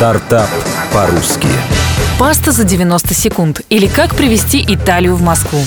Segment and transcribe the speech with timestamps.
[0.00, 0.48] Стартап
[0.94, 1.46] по-русски.
[2.18, 3.60] Паста за 90 секунд.
[3.68, 5.60] Или как привезти Италию в Москву.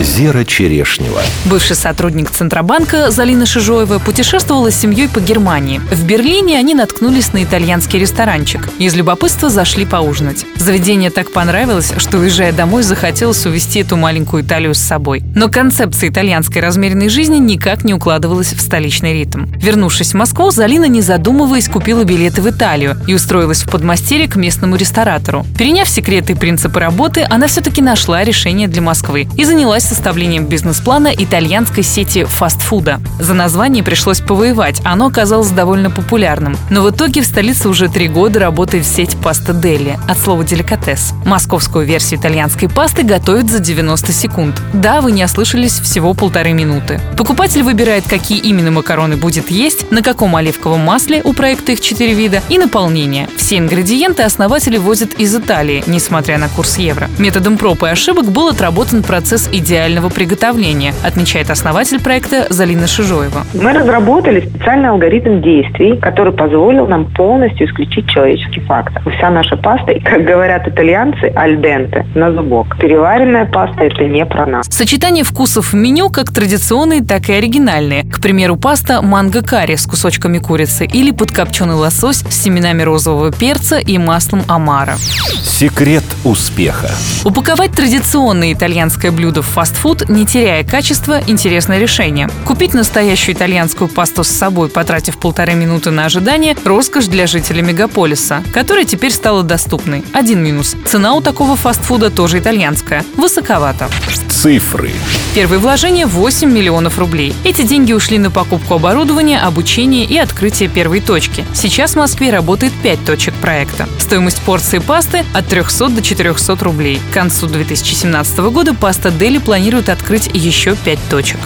[0.00, 1.22] Зера Черешнева.
[1.46, 5.80] Бывший сотрудник Центробанка Залина Шижоева путешествовала с семьей по Германии.
[5.90, 8.68] В Берлине они наткнулись на итальянский ресторанчик.
[8.78, 10.44] Из любопытства зашли поужинать.
[10.56, 15.22] Заведение так понравилось, что, уезжая домой, захотелось увезти эту маленькую Италию с собой.
[15.34, 19.46] Но концепция итальянской размеренной жизни никак не укладывалась в столичный ритм.
[19.56, 24.36] Вернувшись в Москву, Залина, не задумываясь, купила билеты в Италию и устроилась в подмастерье к
[24.36, 25.46] местному ресторатору.
[25.58, 31.12] Переняв секреты и принципы работы, она все-таки нашла решение для Москвы и занялась составлением бизнес-плана
[31.16, 33.00] итальянской сети фастфуда.
[33.20, 36.56] За название пришлось повоевать, оно оказалось довольно популярным.
[36.70, 41.12] Но в итоге в столице уже три года работает сеть паста Дели, от слова деликатес.
[41.24, 44.60] Московскую версию итальянской пасты готовят за 90 секунд.
[44.72, 47.00] Да, вы не ослышались, всего полторы минуты.
[47.16, 52.14] Покупатель выбирает, какие именно макароны будет есть, на каком оливковом масле, у проекта их четыре
[52.14, 53.28] вида, и наполнение.
[53.36, 57.08] Все ингредиенты основатели возят из Италии, несмотря на курс евро.
[57.18, 59.75] Методом проб и ошибок был отработан процесс идеального
[60.14, 63.44] приготовления, отмечает основатель проекта Залина Шижоева.
[63.54, 69.02] Мы разработали специальный алгоритм действий, который позволил нам полностью исключить человеческий фактор.
[69.16, 72.76] Вся наша паста, как говорят итальянцы, альденте, на зубок.
[72.78, 74.66] Переваренная паста– это не про нас.
[74.70, 78.04] Сочетание вкусов в меню как традиционные, так и оригинальные.
[78.04, 83.98] К примеру, паста манго-карри с кусочками курицы или подкопченый лосось с семенами розового перца и
[83.98, 84.96] маслом омара.
[84.96, 86.90] Секрет успеха.
[87.24, 89.65] Упаковать традиционное итальянское блюдо в фастфуд,
[90.08, 92.28] не теряя качества, интересное решение.
[92.44, 98.42] Купить настоящую итальянскую пасту с собой, потратив полторы минуты на ожидание– роскошь для жителей мегаполиса,
[98.52, 100.04] которая теперь стала доступной.
[100.12, 103.04] Один минус– цена у такого фастфуда тоже итальянская.
[103.16, 103.88] Высоковато.
[104.28, 104.92] Цифры.
[105.36, 107.34] Первые вложения– 8 миллионов рублей.
[107.44, 111.44] Эти деньги ушли на покупку оборудования, обучение и открытие первой точки.
[111.52, 113.86] Сейчас в Москве работает 5 точек проекта.
[113.98, 117.02] Стоимость порции пасты– от 300 до 400 рублей.
[117.10, 121.40] К концу 2017 года паста Дели планирует открыть еще 5 точек.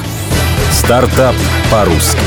[0.71, 1.35] Стартап
[1.69, 2.21] по-русски.